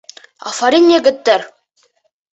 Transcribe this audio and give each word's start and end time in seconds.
Афарин, 0.51 0.89
егеттәр! 0.95 1.45